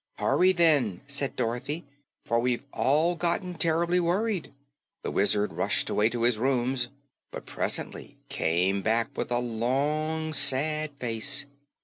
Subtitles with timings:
[0.17, 1.85] "Hurry, then," said Dorothy,
[2.25, 4.51] "for we've all gotten terr'bly worried."
[5.03, 6.89] The Wizard rushed away to his rooms
[7.29, 11.45] but presently came back with a long, sad face.